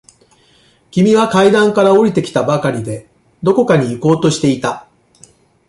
[0.89, 3.07] 君は階段から下りてきたばかりで、
[3.43, 4.87] どこかに行こうとしていた。